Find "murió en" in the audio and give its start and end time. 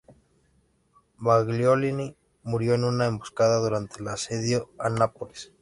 2.41-2.85